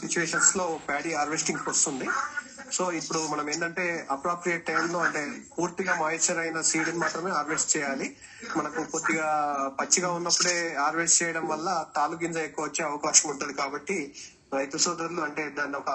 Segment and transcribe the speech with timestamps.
[0.00, 2.08] సిచ్యువేషన్స్లో paddy harvesting వస్తుంది.
[2.76, 5.22] So ఇప్పుడు మనం ఏంటంటే అప్రాప్రియేట్ టైంలో అంటే
[5.56, 8.06] పూర్తిగా మాయిశ్చర్ అయిన సీడ్ మాత్రమే హార్వెస్ట్ చేయాలి.
[8.58, 9.28] మనకు కొద్దిగా
[9.80, 13.98] పచ్చిగా ఉన్నప్పుడే హార్వెస్ట్ చేయడం వల్ల తాలు గింజ ఎక్కువ వచ్చే అవకాశం ఉంటుంది కాబట్టి
[14.56, 15.92] రైతు సోదరులు అంటే దాన్ని ఒక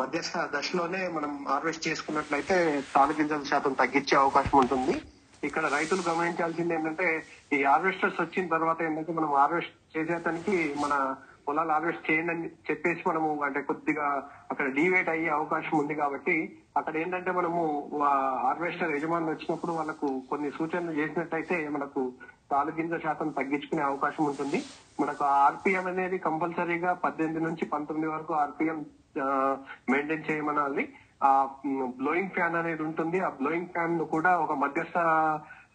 [0.00, 2.56] మధ్యస్థ దశలోనే మనం హార్వెస్ట్ చేసుకున్నట్లయితే
[2.94, 4.94] తాలు గింజల శాతం తగ్గించే అవకాశం ఉంటుంది.
[5.48, 7.08] ఇక్కడ రైతులు గమనించాల్సింది ఏంటంటే
[7.56, 10.94] ఈ హార్వెస్టర్స్ వచ్చిన తర్వాత ఏంటంటే మనం హార్వెస్ట్ చేసేదానికి మన
[11.48, 14.06] పొలాలు హార్వెస్ట్ చేయండి అని చెప్పేసి మనము అంటే కొద్దిగా
[14.50, 16.36] అక్కడ డివేట్ అయ్యే అవకాశం ఉంది కాబట్టి
[16.76, 17.62] అక్కడ ఏంటంటే మనము
[18.44, 22.02] హార్వెస్టర్ యజమానులు వచ్చినప్పుడు వాళ్ళకు కొన్ని సూచనలు చేసినట్టయితే మనకు
[22.50, 24.60] తాలు గింజ శాతం తగ్గించుకునే అవకాశం ఉంటుంది.
[25.00, 28.78] మనకు ఆర్పిఎం అనేది కంపల్సరీగా పద్దెనిమిది నుంచి పంతొమ్మిది వరకు ఆర్పిఎం
[29.90, 30.84] మెయింటైన్ చేయమనాలి.
[31.22, 31.30] ఆ
[32.00, 33.20] బ్లోయింగ్ ఫ్యాన్ అనేది ఉంటుంది.
[33.20, 34.98] ఆ బ్లోయింగ్ ఫ్యాన్ కూడా ఒక మధ్యస్థ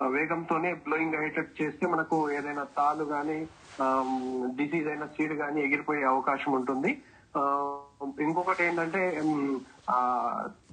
[0.07, 3.47] వేగంతోనే బ్లోయింగ్ అయ్యేటట్టు చేస్తే మనకు ఏదైనా తాలు గాని
[4.55, 7.01] డిసీజ్ అయిన సీడ్ గాని ఎగిరిపోయే అవకాశం ఉంటుంది.
[7.37, 7.77] ఆ,
[8.19, 9.21] ఇంకొకటి ఏంటంటే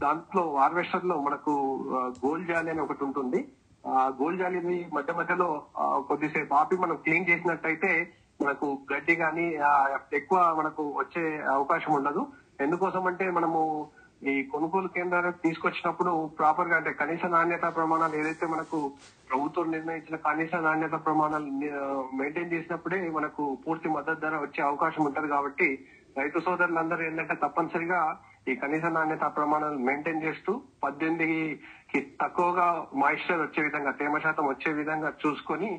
[0.00, 3.48] దాంట్లో హార్వెస్టర్లో మనకు గోల్ జాలి అని ఒకటి ఉంటుంది.
[3.86, 9.58] ఆ గోల్ జాలిని మధ్య మధ్యలో కొద్దిసేపు ఆపి మనం క్లీన్ చేసినట్టయితే మనకు గడ్డి గాని
[10.12, 12.26] ఎక్కువ మనకు వచ్చే అవకాశం ఉండదు.
[12.60, 13.88] ఎందుకోసం అంటే మనము
[14.22, 18.78] ఈ కొనుగోలు కేంద్రాలకు తీసుకొచ్చినప్పుడు ప్రాపర్గా అంటే కనీస నాణ్యత ప్రమాణాలు ఏదైతే మనకు
[19.30, 21.48] ప్రభుత్వం నిర్ణయించిన కనీస నాణ్యత ప్రమాణాలు
[22.18, 25.68] మెయింటైన్ చేసినప్పుడే మనకు పూర్తి మద్దతు ధర వచ్చే అవకాశం ఉంటది కాబట్టి
[26.16, 28.00] రైతు సోదరులందరూ ఏంటంటే తప్పనిసరిగా
[28.48, 30.52] ఈ కనీస నాణ్యత ప్రమాణాలు మెయింటైన్ చేస్తూ
[30.84, 32.68] పద్దెనిమిదికి తక్కువగా
[33.02, 35.70] మాయిశ్చర్ వచ్చే విధంగా తేమ శాతం వచ్చే విధంగా చూసుకొని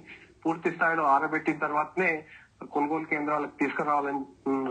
[0.46, 2.12] పూర్తి స్థాయిలో ఆరబెట్టిన తర్వాతనే
[2.74, 4.22] కొనుగోలు కేంద్రాలకు తీసుకురావాలని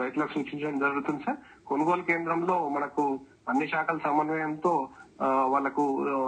[0.00, 1.38] రైతులకు సూచించడం జరుగుతుంది సార్.
[1.70, 3.04] కొనుగోలు కేంద్రంలో మనకు
[3.46, 4.74] అన్ని శాఖల సమన్వయంతో
[5.20, 5.82] ఆ, వాళ్ళకు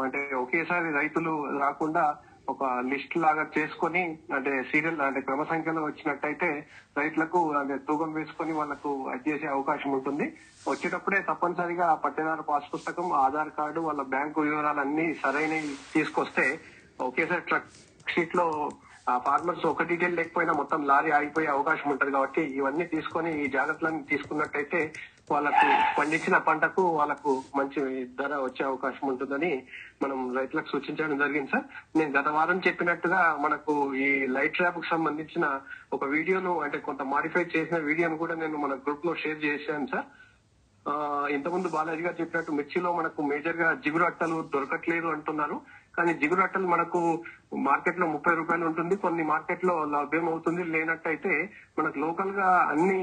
[0.04, 2.02] అంటే ఒకేసారి రైతులు రాకుండా
[2.48, 6.48] ఒక లిస్ట్ లాగా చేసుకొని అంటే సీరియల్ అంటే క్రమ సంఖ్యలో వచ్చినట్టయితే
[6.96, 10.26] రైతులకు అంటే తూకం వేసుకొని వాళ్ళకు అది చేసే అవకాశం ఉంటుంది.
[10.66, 16.46] వచ్చేటప్పుడే తప్పనిసరిగా ఆ పట్టేదారు పాస్ పుస్తకం ఆధార్ కార్డు వాళ్ళ బ్యాంకు వివరాలన్నీ సరైనవి తీసుకొస్తే
[17.00, 17.70] ఒకేసారి ట్రక్
[18.06, 18.46] షీట్లో
[19.06, 24.02] ఆ ఫార్మర్స్ ఒక డీటెయిల్ లేకపోయినా మొత్తం లారీ ఆగిపోయే అవకాశం ఉంటుంది కాబట్టి ఇవన్నీ తీసుకొని ఈ జాగ్రత్తలన్నీ
[24.10, 24.80] తీసుకున్నట్టయితే
[25.32, 25.66] వాళ్ళకు
[25.98, 27.80] పండించిన పంటకు వాళ్ళకు మంచి
[28.18, 29.50] ధర వచ్చే అవకాశం ఉంటుందని
[30.02, 31.66] మనం రైతులకు సూచించడం జరిగింది సార్.
[31.98, 33.74] నేను గత వారం చెప్పినట్టుగా మనకు
[34.06, 35.46] ఈ లైట్ ట్రాప్కు సంబంధించిన
[35.98, 40.08] ఒక వీడియోను అంటే కొంత మాడిఫై చేసిన వీడియోను కూడా నేను మన గ్రూప్లో షేర్ చేశాను సార్.
[41.36, 45.56] ఇంతకుముందు బాలాజీ గారు చెప్పినట్టు మిర్చిలో మనకు మేజర్గా జిగురు అట్టలు దొరకట్లేదు అంటున్నారు.
[45.94, 47.00] కానీ జిగురు అట్టలు మనకు
[47.62, 51.32] మార్కెట్లో ముప్పై రూపాయలు ఉంటుంది కొన్ని మార్కెట్లో లభ్యం అవుతుంది లేనట్టయితే
[51.78, 53.00] మనకు లోకల్గా అన్ని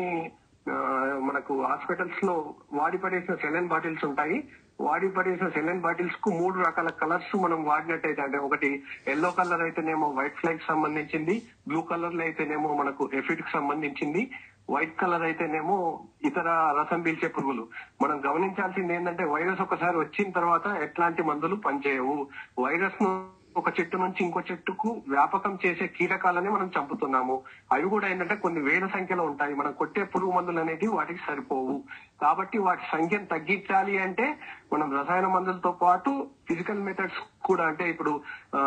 [1.21, 4.43] మనకు హాస్పిటల్స్లో వాడి పడేసిన సెలైన్ బాటిల్స్ ఉంటాయి.
[4.81, 10.35] వాడి పడేసిన సెలైన్ బాటిల్స్కు మూడు రకాల కలర్స్ మనం వాడినట్టయితే అంటే ఒకటి ఎల్లో కలర్ అయితేనేమో వైట్
[10.35, 14.31] ఫ్లైక్ సంబంధించింది బ్లూ కలర్లో అయితేనేమో మనకు ఎఫిడ్కి సంబంధించింది
[14.69, 17.67] వైట్ కలర్ అయితేనేమో ఇతర రసం పీల్చే పురుగులు.
[18.01, 22.27] మనం గమనించాల్సింది ఏంటంటే వైరస్ ఒకసారి వచ్చిన తర్వాత ఎట్లాంటి మందులు పనిచేయవు.
[22.59, 27.41] వైరస్ను ఒక చెట్టు నుంచి ఇంకో చెట్టుకు వ్యాపకం చేసే కీటకాలనే మనం చంపుతున్నాము.
[27.71, 29.55] అవి కూడా ఏంటంటే కొన్ని వేల సంఖ్యలో ఉంటాయి.
[29.55, 31.83] మనం కొట్టే పురుగు మందులు అనేవి వాటికి సరిపోవు.
[32.21, 34.37] కాబట్టి వాటి సంఖ్యను తగ్గించాలి అంటే
[34.71, 36.11] మనం రసాయన మందులతో పాటు
[36.47, 38.11] ఫిజికల్ మెథడ్స్ కూడా అంటే ఇప్పుడు
[38.55, 38.61] ఆ,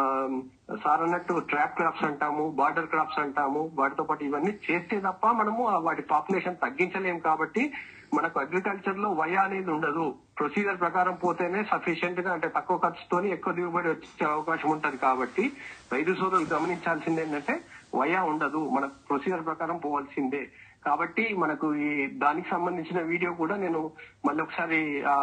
[0.82, 5.78] సార్ అన్నట్టు ట్రాప్ క్రాప్స్ అంటాము బార్డర్ క్రాప్స్ అంటాము వాటితో పాటు ఇవన్నీ చేస్తే తప్ప మనము ఆ
[5.86, 7.64] వాటి పాపులేషన్ తగ్గించలేము కాబట్టి
[8.12, 10.06] మనకు అగ్రికల్చర్లో వయ అనేది ఉండదు.
[10.38, 15.44] ప్రొసీజర్ ప్రకారం పోతేనే సఫిషియెంట్గా అంటే తక్కువ ఖర్చుతోని ఎక్కువ దిగుబడి వచ్చే అవకాశం ఉంటది కాబట్టి
[15.92, 17.54] రైతు సోదరులు గమనించాల్సింది ఏంటంటే
[17.94, 18.60] వయ ఉండదు.
[18.70, 20.42] మన ప్రొసీజర్ ప్రకారం పోవాల్సిందే.
[20.82, 23.80] కాబట్టి మనకు ఈ దానికి సంబంధించిన వీడియో కూడా నేను
[24.24, 25.14] మళ్ళీ ఒకసారి ఆ,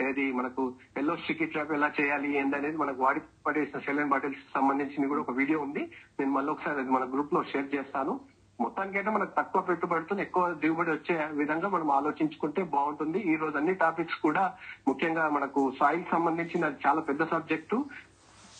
[0.00, 0.62] ఏది మనకు
[0.96, 5.60] ఎల్లో స్టిక్ ట్రాప్ ఎలా చేయాలి ఏందనేది మనకు వాడి పడేసిన సెలెన్ బాటిల్స్ సంబంధించింది కూడా ఒక వీడియో
[5.60, 5.84] ఉంది.
[6.18, 8.14] నేను మళ్ళీ ఒకసారి అది మన గ్రూప్లో షేర్ చేస్తాను.
[8.58, 13.18] మొత్తానికైతే మనకు తక్కువ పెట్టుబడితో ఎక్కువ దిగుబడి వచ్చే విధంగా మనం ఆలోచించుకుంటే బాగుంటుంది.
[13.24, 14.42] ఈ రోజు అన్ని టాపిక్స్ కూడా
[14.88, 17.78] ముఖ్యంగా మనకు సాయిల్ సంబంధించిన చాలా పెద్ద సబ్జెక్టు.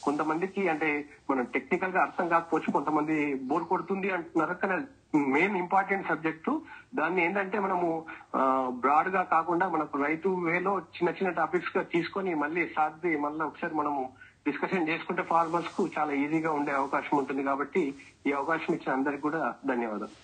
[0.08, 0.90] కొంతమందికి అంటే
[1.30, 3.16] మనం టెక్నికల్గా అర్థం కాకపోవచ్చు కొంతమంది
[3.48, 4.54] బోర్ కొడుతుంది అంటున్నారు.
[4.62, 4.76] కానీ
[5.34, 6.52] మెయిన్ ఇంపార్టెంట్ సబ్జెక్టు
[6.98, 7.88] దాన్ని ఏంటంటే మనము
[8.84, 14.02] బ్రాడ్గా కాకుండా మనకు రైతు వేలో చిన్న చిన్న టాపిక్స్గా తీసుకొని మళ్ళీ సాధ్య మళ్ళీ ఒకసారి మనము
[14.48, 17.82] డిస్కషన్ చేసుకుంటే ఫార్మర్స్కు చాలా ఈజీగా ఉండే అవకాశం ఉంటుంది కాబట్టి
[18.28, 20.16] ఈ అవకాశం ఇచ్చిన అందరికి కూడా ధన్యవాదాలు.